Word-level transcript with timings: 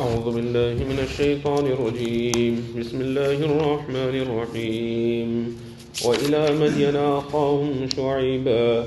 أعوذ 0.00 0.34
بالله 0.34 0.84
من 0.84 0.98
الشيطان 1.04 1.66
الرجيم. 1.66 2.80
بسم 2.80 3.00
الله 3.00 3.32
الرحمن 3.44 4.14
الرحيم. 4.24 5.56
وإلى 6.04 6.42
مدين 6.56 6.96
أخاهم 6.96 7.88
شعيبا. 7.96 8.86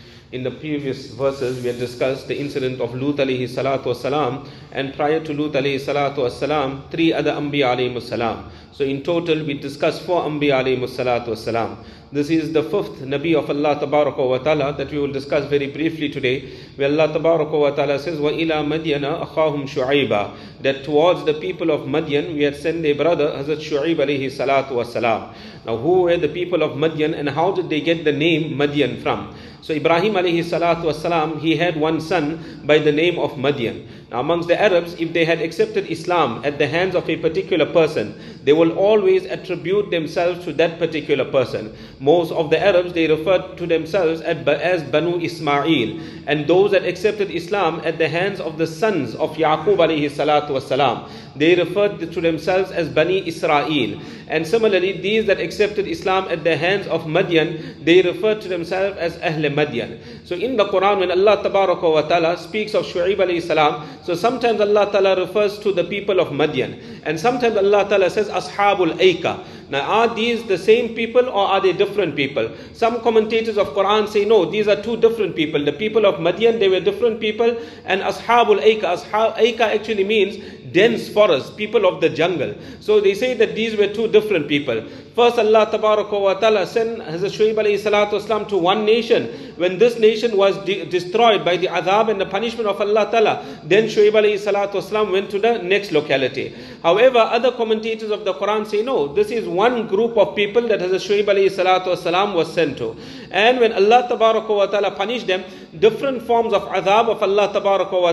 In 0.31 0.43
the 0.43 0.51
previous 0.51 1.07
verses, 1.07 1.61
we 1.61 1.67
had 1.67 1.77
discussed 1.77 2.29
the 2.29 2.39
incident 2.39 2.79
of 2.79 2.95
Lut 2.95 3.17
alayhi 3.17 3.49
salatu 3.49 3.87
wasalam, 3.87 4.47
and 4.71 4.93
prior 4.93 5.19
to 5.19 5.33
Lut 5.33 5.51
alayhi 5.51 5.75
salatu 5.75 6.19
wasalam, 6.19 6.89
three 6.89 7.11
other 7.11 7.33
Anbiya 7.33 7.75
alayhi 7.75 8.01
salam. 8.01 8.49
So 8.72 8.84
in 8.84 9.02
total, 9.02 9.44
we 9.44 9.54
discussed 9.54 10.02
four 10.02 10.22
Anbiya 10.22 10.64
alayhi 10.64 10.80
salatu 10.82 11.28
wasalam. 11.28 11.78
This 12.12 12.30
is 12.30 12.52
the 12.52 12.62
fifth 12.62 13.00
Nabi 13.00 13.34
of 13.34 13.50
Allah 13.50 13.80
tabaraka 13.80 14.28
wa 14.28 14.38
ta'ala 14.38 14.72
that 14.76 14.92
we 14.92 14.98
will 14.98 15.10
discuss 15.10 15.44
very 15.50 15.66
briefly 15.66 16.08
today, 16.08 16.52
where 16.76 16.88
Allah 16.88 17.12
tabaraka 17.12 17.50
wa 17.58 17.70
ta'ala 17.70 17.98
says, 17.98 18.18
وَإِلَى 18.18 18.46
مَدْيَنَ 18.46 19.26
أَخَاهُمْ 19.26 19.68
شُعَيْبًا 19.68 20.62
That 20.62 20.84
towards 20.84 21.24
the 21.24 21.34
people 21.34 21.72
of 21.72 21.80
Madian, 21.88 22.34
we 22.34 22.44
had 22.44 22.54
sent 22.54 22.82
their 22.82 22.94
brother, 22.94 23.26
Hazrat 23.32 23.58
Shu'aib 23.58 23.96
alayhi 23.96 24.26
salatu 24.26 24.70
wasalam. 24.70 25.34
Now, 25.66 25.76
who 25.78 26.02
were 26.02 26.16
the 26.16 26.28
people 26.28 26.62
of 26.62 26.78
Madian 26.78 27.18
and 27.18 27.28
how 27.28 27.50
did 27.50 27.68
they 27.68 27.80
get 27.80 28.04
the 28.04 28.12
name 28.12 28.56
Madian 28.56 29.02
from? 29.02 29.34
So 29.66 29.74
Ibrahim 29.74 30.14
alayhi 30.14 30.44
salatu 30.44 30.84
wasalam, 30.84 31.40
he 31.40 31.56
had 31.56 31.76
one 31.76 32.00
son 32.00 32.62
by 32.64 32.78
the 32.78 32.92
name 32.92 33.18
of 33.18 33.32
Madian. 33.32 33.84
Now 34.12 34.20
amongst 34.20 34.46
the 34.46 34.54
Arabs, 34.62 34.94
if 35.00 35.12
they 35.12 35.24
had 35.24 35.42
accepted 35.42 35.90
Islam 35.90 36.40
at 36.44 36.58
the 36.58 36.68
hands 36.68 36.94
of 36.94 37.10
a 37.10 37.16
particular 37.16 37.66
person, 37.66 38.14
they 38.44 38.52
will 38.61 38.77
always 38.77 39.25
attribute 39.25 39.89
themselves 39.89 40.45
to 40.45 40.53
that 40.53 40.77
particular 40.77 41.25
person. 41.25 41.75
Most 41.99 42.31
of 42.31 42.51
the 42.51 42.59
Arabs, 42.63 42.93
they 42.93 43.07
refer 43.07 43.39
to 43.55 43.65
themselves 43.65 44.21
as 44.21 44.83
Banu 44.83 45.19
Ismail. 45.19 45.99
And 46.27 46.45
those 46.47 46.69
that 46.71 46.85
accepted 46.85 47.31
Islam 47.31 47.81
at 47.83 47.97
the 47.97 48.07
hands 48.07 48.39
of 48.39 48.59
the 48.59 48.67
sons 48.67 49.15
of 49.15 49.35
Yaqub 49.35 49.77
alayhi 49.77 50.11
salatu 50.11 50.51
wasalam, 50.51 51.09
they 51.35 51.55
referred 51.55 52.11
to 52.11 52.21
themselves 52.21 52.71
as 52.71 52.89
Bani 52.89 53.25
Israel. 53.27 53.99
And 54.27 54.45
similarly, 54.45 54.93
these 54.93 55.25
that 55.27 55.39
accepted 55.39 55.87
Islam 55.87 56.27
at 56.29 56.43
the 56.43 56.57
hands 56.57 56.87
of 56.87 57.05
Madian, 57.05 57.83
they 57.83 58.01
referred 58.01 58.41
to 58.41 58.47
themselves 58.47 58.97
as 58.97 59.15
Ahl 59.17 59.49
Madian. 59.49 59.99
So 60.25 60.35
in 60.35 60.57
the 60.57 60.65
Quran, 60.65 60.99
when 60.99 61.11
Allah 61.11 61.41
wa 61.49 62.01
ta'ala 62.01 62.37
speaks 62.37 62.73
of 62.73 62.85
Shu'aib 62.85 63.17
alayhi 63.17 63.41
salam, 63.41 63.87
so 64.03 64.13
sometimes 64.13 64.59
Allah 64.61 64.89
ta'ala 64.91 65.19
refers 65.19 65.57
to 65.59 65.71
the 65.71 65.83
people 65.83 66.19
of 66.19 66.29
Madian. 66.29 66.79
And 67.03 67.19
sometimes 67.19 67.55
Allah 67.57 67.87
ta'ala 67.87 68.09
says 68.09 68.29
Ashabul 68.51 68.97
Aika. 68.99 69.45
Now, 69.69 69.81
are 69.89 70.13
these 70.13 70.43
the 70.43 70.57
same 70.57 70.95
people 70.95 71.29
or 71.29 71.47
are 71.47 71.61
they 71.61 71.71
different 71.71 72.17
people? 72.17 72.51
Some 72.73 72.99
commentators 73.01 73.57
of 73.57 73.69
Quran 73.69 74.09
say 74.09 74.25
no, 74.25 74.43
these 74.43 74.67
are 74.67 74.81
two 74.81 74.97
different 74.97 75.33
people. 75.33 75.63
The 75.63 75.71
people 75.71 76.05
of 76.05 76.15
Madian, 76.15 76.59
they 76.59 76.67
were 76.67 76.81
different 76.81 77.21
people, 77.21 77.57
and 77.85 78.01
Ashabul 78.01 78.61
Aika. 78.61 78.97
Ashab, 78.97 79.37
Aika 79.37 79.61
actually 79.61 80.03
means 80.03 80.37
dense 80.73 81.09
forest, 81.09 81.55
people 81.57 81.85
of 81.85 82.01
the 82.01 82.09
jungle. 82.09 82.53
So 82.79 82.99
they 82.99 83.13
say 83.13 83.33
that 83.35 83.55
these 83.55 83.77
were 83.77 83.87
two 83.87 84.07
different 84.07 84.47
people. 84.47 84.83
First, 85.15 85.39
Allah 85.39 85.67
ta'ala 85.69 86.65
sent 86.65 86.99
Hazrat 86.99 87.31
Shuaib 87.31 87.55
alayhi 87.55 87.79
salatu 87.79 88.47
to 88.49 88.57
one 88.57 88.85
nation. 88.85 89.50
When 89.61 89.77
this 89.77 89.99
nation 89.99 90.37
was 90.37 90.57
de- 90.65 90.85
destroyed 90.85 91.45
by 91.45 91.55
the 91.55 91.67
adhab 91.67 92.09
and 92.09 92.19
the 92.19 92.25
punishment 92.25 92.67
of 92.67 92.81
Allah 92.81 93.07
ta'ala, 93.11 93.45
then 93.63 93.83
Shuaib 93.85 94.13
alayhi 94.13 94.39
salatu 94.45 94.81
wasalam 94.81 95.11
went 95.11 95.29
to 95.29 95.37
the 95.37 95.59
next 95.59 95.91
locality. 95.91 96.55
However, 96.81 97.19
other 97.19 97.51
commentators 97.51 98.09
of 98.09 98.25
the 98.25 98.33
Quran 98.33 98.65
say 98.65 98.81
no, 98.81 99.13
this 99.13 99.29
is 99.29 99.47
one 99.47 99.85
group 99.85 100.17
of 100.17 100.35
people 100.35 100.67
that 100.67 100.79
Hazrat 100.79 101.05
Shuaib 101.05 101.25
alayhi 101.25 101.51
salatu 101.51 101.95
wasalam 101.95 102.33
was 102.33 102.51
sent 102.51 102.79
to. 102.79 102.95
And 103.29 103.59
when 103.59 103.71
Allah 103.73 104.07
ta'ala 104.09 104.91
punished 104.95 105.27
them, 105.27 105.43
different 105.77 106.23
forms 106.23 106.53
of 106.53 106.63
adhab 106.63 107.09
of 107.09 107.21
Allah 107.21 107.53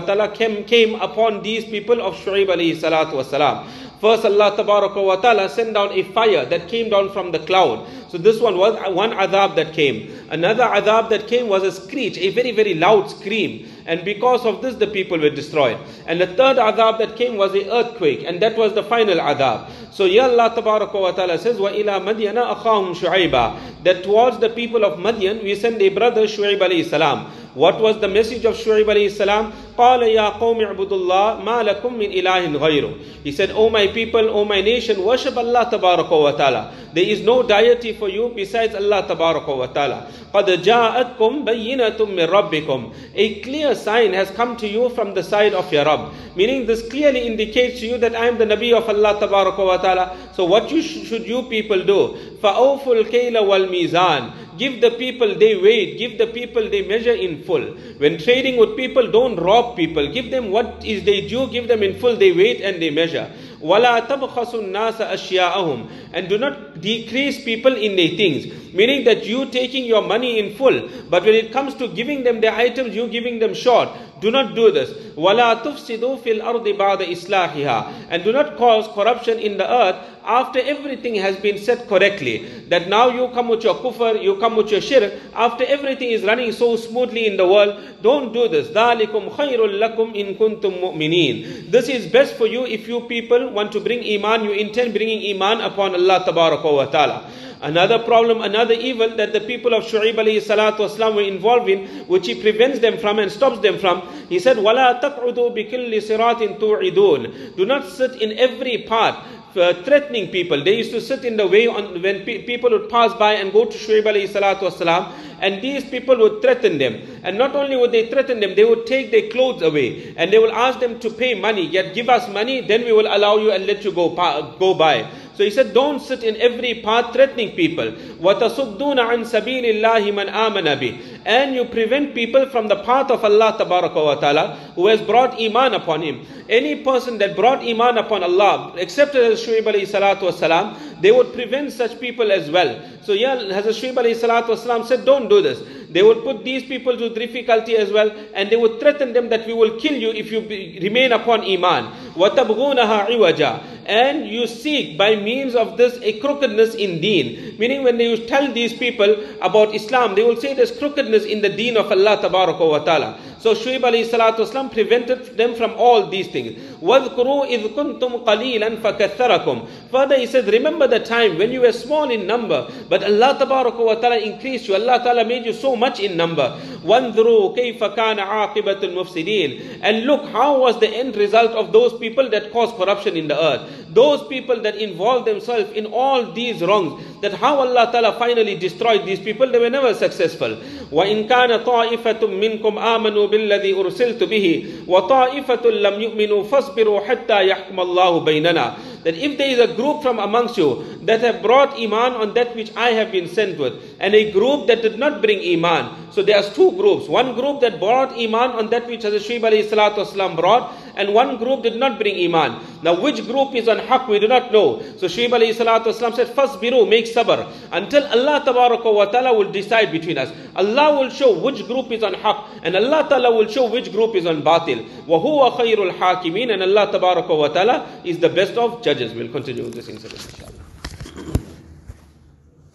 ta'ala 0.05 0.31
came, 0.35 0.63
came 0.65 0.93
upon 1.01 1.41
these 1.41 1.65
people 1.65 1.99
of 1.99 2.13
Shuaib 2.13 2.49
alayhi 2.49 2.75
salatu 2.77 3.13
wasalam. 3.13 3.65
First, 3.99 4.23
Allah 4.23 4.55
ta'ala 4.55 5.49
sent 5.49 5.73
down 5.73 5.91
a 5.91 6.03
fire 6.03 6.45
that 6.45 6.69
came 6.69 6.89
down 6.89 7.11
from 7.11 7.31
the 7.31 7.39
cloud. 7.39 7.85
So 8.09 8.17
this 8.17 8.39
one 8.39 8.57
was 8.57 8.73
one 8.95 9.11
adhab 9.11 9.55
that 9.55 9.73
came. 9.73 10.11
Another 10.29 10.63
adhab 10.63 11.09
that 11.09 11.27
came 11.27 11.47
was 11.47 11.61
a 11.63 11.71
screech, 11.71 12.17
a 12.17 12.31
very, 12.31 12.51
very 12.51 12.73
loud 12.73 13.11
scream. 13.11 13.67
And 13.85 14.03
because 14.03 14.45
of 14.45 14.63
this, 14.63 14.75
the 14.75 14.87
people 14.87 15.19
were 15.19 15.29
destroyed. 15.29 15.77
And 16.07 16.19
the 16.19 16.27
third 16.27 16.57
adhab 16.57 16.97
that 16.97 17.15
came 17.15 17.37
was 17.37 17.51
the 17.51 17.71
earthquake. 17.71 18.23
And 18.25 18.41
that 18.41 18.57
was 18.57 18.73
the 18.73 18.81
final 18.83 19.17
adhab. 19.17 19.69
So 19.91 20.05
Ya 20.05 20.23
Allah 20.25 20.53
wa 20.55 21.11
ta'ala 21.11 21.37
says, 21.37 21.59
wa 21.59 21.69
ilā 21.69 22.01
مَدْيَنَا 22.01 22.55
أَخَاهُمْ 22.55 22.95
شُعَيْبًا 22.95 23.83
That 23.83 24.03
towards 24.03 24.39
the 24.39 24.49
people 24.49 24.85
of 24.85 24.97
Madian, 24.97 25.43
we 25.43 25.55
send 25.55 25.81
a 25.81 25.89
brother 25.89 26.23
Shu'ayb 26.23 26.59
alayhi 26.59 26.85
salam. 26.85 27.31
What 27.53 27.81
was 27.81 27.99
the 27.99 28.07
message 28.07 28.45
of 28.45 28.55
Shu'ayb 28.55 28.85
alayhi 28.85 29.11
salam? 29.11 29.51
قال 29.77 30.03
يا 30.03 30.29
قوم 30.39 30.61
اعبدوا 30.61 30.97
الله 30.97 31.39
ما 31.43 31.63
لكم 31.63 31.93
من 31.93 32.11
إله 32.11 32.57
غيره 32.57 32.93
He 33.23 33.31
said, 33.31 33.51
O 33.51 33.65
oh 33.65 33.69
my 33.69 33.87
people, 33.87 34.29
O 34.29 34.41
oh 34.41 34.45
my 34.45 34.61
nation, 34.61 35.03
worship 35.03 35.35
Allah 35.37 35.69
wa 35.71 36.31
ta'ala. 36.31 36.71
There 36.92 37.04
is 37.04 37.20
no 37.22 37.42
deity 37.42 37.92
for 37.92 38.08
you 38.08 38.32
besides 38.34 38.74
Allah 38.74 39.06
tabaraka 39.08 39.56
wa 39.56 39.66
ta'ala. 39.66 40.06
قد 40.32 40.62
جاءتكم 40.62 41.44
بينة 41.44 41.98
من 41.98 42.26
ربكم. 42.26 42.92
A 43.14 43.40
clear 43.40 43.74
sign 43.74 44.12
has 44.12 44.30
come 44.30 44.56
to 44.56 44.66
you 44.66 44.88
from 44.90 45.14
the 45.14 45.22
side 45.22 45.54
of 45.54 45.72
your 45.72 45.84
Rabb. 45.84 46.12
Meaning 46.36 46.66
this 46.66 46.88
clearly 46.88 47.26
indicates 47.26 47.80
to 47.80 47.86
you 47.86 47.98
that 47.98 48.14
I 48.16 48.26
am 48.26 48.38
the 48.38 48.44
Nabi 48.46 48.72
of 48.72 48.88
Allah 48.88 49.18
tabaraka 49.20 49.58
wa 49.64 49.76
ta'ala. 49.76 50.16
So 50.34 50.44
what 50.44 50.70
you 50.70 50.82
sh- 50.82 51.06
should 51.06 51.26
you 51.26 51.42
people 51.44 51.84
do? 51.84 52.16
فَأَوْفُوا 52.42 53.04
الْكَيْلَ 53.04 53.32
وَالْمِيزَانِ 53.32 54.32
Give 54.58 54.80
the 54.80 54.92
people 54.92 55.34
they 55.36 55.56
weight, 55.56 55.98
give 55.98 56.16
the 56.16 56.28
people 56.28 56.70
they 56.70 56.82
measure 56.86 57.12
in 57.12 57.42
full. 57.42 57.62
When 57.98 58.18
trading 58.18 58.56
with 58.56 58.76
people, 58.76 59.10
don't 59.10 59.34
rob 59.36 59.76
people. 59.76 60.06
Give 60.12 60.30
them 60.30 60.50
what 60.50 60.84
is 60.84 61.02
they 61.04 61.26
due, 61.26 61.48
give 61.48 61.66
them 61.66 61.82
in 61.82 61.98
full, 61.98 62.14
they 62.16 62.30
weight 62.32 62.60
and 62.60 62.80
they 62.80 62.90
measure. 62.90 63.30
وَلَا 63.60 64.06
تَبْخَسُوا 64.06 64.70
النَّاسَ 64.70 65.00
أَشْيَاءَهُمْ 65.00 66.07
And 66.12 66.28
do 66.28 66.38
not 66.38 66.80
decrease 66.80 67.42
people 67.44 67.74
in 67.74 67.96
their 67.96 68.08
things. 68.16 68.46
Meaning 68.72 69.04
that 69.04 69.24
you 69.24 69.46
taking 69.46 69.84
your 69.84 70.02
money 70.02 70.38
in 70.38 70.56
full, 70.56 70.88
but 71.08 71.22
when 71.24 71.34
it 71.34 71.52
comes 71.52 71.74
to 71.76 71.88
giving 71.88 72.24
them 72.24 72.40
their 72.40 72.52
items, 72.54 72.94
you 72.94 73.06
giving 73.08 73.38
them 73.38 73.54
short. 73.54 73.88
Do 74.20 74.30
not 74.30 74.54
do 74.54 74.70
this. 74.72 74.90
وَلَا 75.16 75.62
تُفْسِدُوا 75.62 76.22
فِي 76.22 76.40
الْأَرْضِ 76.40 76.76
بَعْدَ 76.78 77.02
إِصْلَاحِهَا 77.06 78.08
And 78.08 78.24
do 78.24 78.32
not 78.32 78.56
cause 78.56 78.88
corruption 78.88 79.38
in 79.38 79.58
the 79.58 79.70
earth 79.70 79.96
after 80.24 80.60
everything 80.60 81.14
has 81.16 81.36
been 81.36 81.58
set 81.58 81.86
correctly. 81.88 82.46
That 82.68 82.88
now 82.88 83.10
you 83.10 83.28
come 83.34 83.48
with 83.48 83.62
your 83.62 83.74
kufr, 83.74 84.22
you 84.22 84.36
come 84.36 84.56
with 84.56 84.70
your 84.70 84.80
shirk, 84.80 85.12
after 85.34 85.64
everything 85.64 86.10
is 86.10 86.22
running 86.22 86.52
so 86.52 86.76
smoothly 86.76 87.26
in 87.26 87.36
the 87.36 87.46
world, 87.46 87.78
don't 88.02 88.32
do 88.32 88.48
this. 88.48 88.68
ذَلِكُمْ 88.68 89.36
خَيْرٌ 89.36 89.58
لَكُمْ 89.58 90.14
إِن 90.16 90.38
كُنْتُم 90.38 90.80
مُؤْمِنِينَ 90.80 91.70
This 91.70 91.88
is 91.88 92.06
best 92.06 92.34
for 92.36 92.46
you 92.46 92.64
if 92.64 92.88
you 92.88 93.00
people 93.02 93.50
want 93.50 93.72
to 93.72 93.80
bring 93.80 94.00
iman, 94.18 94.44
you 94.44 94.52
intend 94.52 94.94
bringing 94.94 95.36
iman 95.36 95.60
upon 95.60 95.92
Allah 95.98 96.24
wa 96.26 96.84
ta'ala. 96.86 97.30
Another 97.62 97.98
problem, 98.00 98.42
another 98.42 98.74
evil 98.74 99.16
that 99.16 99.32
the 99.32 99.40
people 99.40 99.72
of 99.72 99.84
Shu'aib 99.84 100.16
alayhi 100.16 100.42
salatu 100.42 100.80
wasalam 100.80 101.14
were 101.14 101.22
involved 101.22 101.68
in, 101.68 101.86
which 102.08 102.26
he 102.26 102.34
prevents 102.34 102.78
them 102.80 102.98
from 102.98 103.18
and 103.18 103.32
stops 103.32 103.58
them 103.60 103.78
from. 103.78 104.02
He 104.28 104.38
said, 104.38 104.58
وَلَا 104.58 105.00
تَقْعُدُوا 105.00 105.56
بِكِلِّ 105.56 105.90
صِرَاطٍ 105.94 106.58
تُوعِدُونَ 106.58 107.56
Do 107.56 107.64
not 107.64 107.88
sit 107.88 108.20
in 108.20 108.36
every 108.38 108.84
path 108.86 109.16
uh, 109.56 109.74
threatening 109.84 110.28
people. 110.28 110.62
They 110.62 110.76
used 110.78 110.90
to 110.92 111.00
sit 111.00 111.24
in 111.24 111.36
the 111.36 111.46
way 111.46 111.66
on, 111.66 112.02
when 112.02 112.24
pe- 112.24 112.42
people 112.42 112.70
would 112.70 112.88
pass 112.88 113.12
by 113.14 113.34
and 113.34 113.52
go 113.52 113.64
to 113.64 113.76
Shuaib 113.76 114.04
alayhi 114.04 114.28
salatu 114.28 114.70
wasalam, 114.70 115.12
and 115.40 115.60
these 115.62 115.84
people 115.84 116.16
would 116.18 116.42
threaten 116.42 116.78
them. 116.78 117.00
And 117.22 117.38
not 117.38 117.54
only 117.54 117.76
would 117.76 117.92
they 117.92 118.08
threaten 118.08 118.40
them, 118.40 118.54
they 118.54 118.64
would 118.64 118.86
take 118.86 119.10
their 119.10 119.28
clothes 119.30 119.62
away, 119.62 120.14
and 120.16 120.32
they 120.32 120.38
will 120.38 120.52
ask 120.52 120.80
them 120.80 120.98
to 121.00 121.10
pay 121.10 121.34
money. 121.38 121.66
Yet 121.66 121.94
give 121.94 122.08
us 122.08 122.28
money, 122.28 122.60
then 122.60 122.84
we 122.84 122.92
will 122.92 123.06
allow 123.06 123.36
you 123.36 123.50
and 123.50 123.66
let 123.66 123.84
you 123.84 123.92
go 123.92 124.10
pa- 124.10 124.56
go 124.58 124.74
by. 124.74 125.08
So 125.34 125.42
he 125.42 125.50
said, 125.50 125.74
don't 125.74 126.00
sit 126.00 126.22
in 126.22 126.36
every 126.36 126.80
path 126.80 127.12
threatening 127.12 127.56
people. 127.56 127.90
وَتَصُدُّونَ 128.22 128.78
عَنْ 128.78 129.24
سَبِيلِ 129.26 129.82
اللَّهِ 129.82 130.12
مَنْ 130.12 130.30
آمَنَ 130.30 130.78
بِهِ 130.78 131.07
And 131.24 131.54
you 131.54 131.64
prevent 131.64 132.14
people 132.14 132.46
from 132.50 132.68
the 132.68 132.76
path 132.76 133.10
of 133.10 133.24
Allah 133.24 133.56
tabaraka 133.58 133.94
wa 133.94 134.14
ta'ala 134.16 134.56
who 134.74 134.86
has 134.88 135.00
brought 135.00 135.40
iman 135.40 135.74
upon 135.74 136.02
him. 136.02 136.26
Any 136.48 136.82
person 136.82 137.18
that 137.18 137.36
brought 137.36 137.60
iman 137.66 137.98
upon 137.98 138.22
Allah, 138.22 138.74
accepted 138.78 139.24
as 139.32 139.44
Shuaib 139.44 139.64
alayhi 139.64 139.88
salatu 139.88 140.30
wasalam, 140.30 141.00
they 141.00 141.12
would 141.12 141.32
prevent 141.32 141.72
such 141.72 141.98
people 142.00 142.30
as 142.30 142.50
well. 142.50 142.80
So 143.02 143.12
yeah, 143.12 143.36
Hazrat 143.36 143.76
Shuaib 143.80 143.94
alayhi 143.94 144.16
salatu 144.16 144.56
wasalam 144.56 144.86
said, 144.86 145.04
don't 145.04 145.28
do 145.28 145.40
this. 145.42 145.62
They 145.90 146.02
would 146.02 146.24
put 146.24 146.44
these 146.44 146.64
people 146.64 146.96
to 146.96 147.08
difficulty 147.10 147.76
as 147.76 147.92
well, 147.92 148.10
and 148.34 148.50
they 148.50 148.56
would 148.56 148.80
threaten 148.80 149.12
them 149.12 149.28
that 149.28 149.46
we 149.46 149.52
will 149.52 149.78
kill 149.78 149.94
you 149.94 150.10
if 150.10 150.32
you 150.32 150.40
be, 150.40 150.80
remain 150.82 151.12
upon 151.12 151.42
iman. 151.42 151.92
وَتَبْغُونَهَا 152.14 153.06
عِوَجًا 153.06 153.67
and 153.89 154.27
you 154.27 154.45
seek 154.45 154.97
by 154.97 155.15
means 155.15 155.55
of 155.55 155.75
this 155.75 155.97
a 156.03 156.19
crookedness 156.19 156.75
in 156.75 157.01
deen. 157.01 157.57
Meaning 157.57 157.83
when 157.83 157.99
you 157.99 158.17
tell 158.27 158.51
these 158.53 158.71
people 158.71 159.15
about 159.41 159.73
Islam, 159.73 160.13
they 160.13 160.23
will 160.23 160.37
say 160.37 160.53
there's 160.53 160.71
crookedness 160.71 161.25
in 161.25 161.41
the 161.41 161.49
deen 161.49 161.75
of 161.75 161.91
Allah 161.91 162.21
ta'ala. 162.21 163.19
So 163.38 163.54
Shuaib 163.54 163.80
alayhi 163.80 164.06
salatu 164.06 164.46
wasalam 164.46 164.72
prevented 164.72 165.36
them 165.36 165.54
from 165.54 165.72
all 165.76 166.06
these 166.08 166.28
things. 166.28 166.58
وَاذْكُرُوا 166.80 167.48
إِذْ 167.50 167.74
كُنْتُمْ 167.74 168.24
قَلِيلًا 168.24 168.80
فَكَثَّرَكُمْ 168.80 169.66
Further 169.90 170.18
he 170.18 170.26
said, 170.26 170.46
remember 170.48 170.86
the 170.86 171.00
time 171.00 171.38
when 171.38 171.52
you 171.52 171.60
were 171.60 171.72
small 171.72 172.10
in 172.10 172.26
number, 172.26 172.68
but 172.88 173.02
Allah 173.04 173.36
wa 173.40 173.94
ta'ala 173.94 174.18
increased 174.18 174.68
you. 174.68 174.74
Allah 174.74 175.00
ta'ala 175.02 175.24
made 175.24 175.44
you 175.44 175.52
so 175.52 175.76
much 175.76 176.00
in 176.00 176.16
number. 176.16 176.58
وَانْظُرُوا 176.84 177.56
كَيْفَ 177.56 177.78
كَانَ 177.78 178.18
عَاقِبَةُ 178.18 178.80
الْمُفْسِدِينَ 178.80 179.80
And 179.82 180.04
look, 180.06 180.26
how 180.28 180.60
was 180.60 180.78
the 180.80 180.88
end 180.88 181.16
result 181.16 181.52
of 181.52 181.72
those 181.72 181.98
people 181.98 182.28
that 182.30 182.52
caused 182.52 182.76
corruption 182.76 183.16
in 183.16 183.28
the 183.28 183.40
earth? 183.42 183.70
Those 183.94 184.26
people 184.28 184.60
that 184.62 184.76
involved 184.76 185.26
themselves 185.26 185.70
in 185.72 185.86
all 185.86 186.32
these 186.32 186.62
wrongs, 186.62 187.02
that 187.20 187.34
how 187.34 187.60
Allah 187.60 187.90
ta'ala 187.90 188.12
finally 188.18 188.54
destroyed 188.54 189.04
these 189.06 189.20
people, 189.20 189.50
they 189.50 189.58
were 189.58 189.70
never 189.70 189.94
successful. 189.94 190.56
وَإِن 190.92 191.28
كَانَ 191.28 191.64
طَائِفَةٌ 191.64 192.20
مِّنْكُمْ 192.20 192.74
آمَنُوا 192.78 193.26
بِالَّذِي 193.30 193.74
أُرْسِلْتُ 193.74 194.22
بِهِ 194.24 194.86
وَطَائِفَةٌ 194.86 195.64
لَمْ 195.70 196.00
يُؤْمِنُوا 196.00 196.42
فَاصْبِرُوا 196.44 197.00
حَتَّى 197.00 197.48
يَحْكُمَ 197.48 197.80
اللَّهُ 197.80 198.24
بَيْنَنَا 198.24 198.74
that 199.04 199.14
if 199.14 199.36
there 199.36 199.48
is 199.48 199.60
a 199.60 199.68
group 199.74 200.02
from 200.02 200.18
amongst 200.18 200.56
you 200.56 200.82
that 201.03 201.21
have 201.21 201.41
brought 201.41 201.73
Iman 201.79 202.13
on 202.13 202.33
that 202.33 202.55
which 202.55 202.75
I 202.75 202.89
have 202.91 203.11
been 203.11 203.27
sent 203.27 203.57
with, 203.57 203.73
and 203.99 204.13
a 204.13 204.31
group 204.31 204.67
that 204.67 204.81
did 204.81 204.99
not 204.99 205.21
bring 205.21 205.39
Iman. 205.53 206.11
So 206.11 206.23
there's 206.23 206.53
two 206.53 206.71
groups. 206.73 207.07
One 207.07 207.35
group 207.35 207.61
that 207.61 207.79
brought 207.79 208.11
Iman 208.13 208.51
on 208.51 208.69
that 208.71 208.87
which 208.87 209.01
Hazrat 209.01 209.21
Shuib 209.21 209.41
alayhi 209.41 209.69
salatu 209.69 210.05
wasalam 210.05 210.35
brought, 210.35 210.73
and 210.95 211.13
one 211.13 211.37
group 211.37 211.63
did 211.63 211.75
not 211.77 211.97
bring 211.97 212.15
Iman. 212.25 212.63
Now 212.83 212.99
which 212.99 213.25
group 213.25 213.55
is 213.55 213.67
on 213.67 213.79
haq, 213.79 214.07
we 214.07 214.19
do 214.19 214.27
not 214.27 214.51
know. 214.51 214.81
So 214.97 215.07
Shuib 215.07 215.29
alayhi 215.29 215.53
salatu 215.55 215.93
wasalam 215.93 216.15
said, 216.15 216.27
Fasbiru, 216.27 216.87
make 216.89 217.05
sabr, 217.05 217.49
until 217.71 218.05
Allah 218.07 218.43
tabaraka 218.45 218.93
wa 218.93 219.05
ta'ala 219.05 219.33
will 219.33 219.51
decide 219.51 219.91
between 219.91 220.17
us. 220.17 220.31
Allah 220.55 220.99
will 220.99 221.09
show 221.09 221.37
which 221.39 221.65
group 221.67 221.91
is 221.91 222.03
on 222.03 222.13
haq, 222.13 222.45
and 222.63 222.75
Allah 222.75 223.07
ta'ala 223.07 223.33
will 223.33 223.47
show 223.47 223.69
which 223.69 223.91
group 223.91 224.15
is 224.15 224.25
on 224.25 224.41
batil. 224.41 224.87
وَهُوَ 225.05 225.57
خَيْرُ 225.57 225.91
الْحَاكِمِينَ 225.91 226.53
And 226.53 226.63
Allah 226.63 226.91
tabaraka 226.91 227.37
wa 227.37 227.47
ta'ala 227.47 228.01
is 228.03 228.19
the 228.19 228.29
best 228.29 228.53
of 228.57 228.83
judges. 228.83 229.13
We'll 229.13 229.31
continue 229.31 229.69
this 229.69 229.87
incident 229.87 230.19
inshallah. 230.25 230.68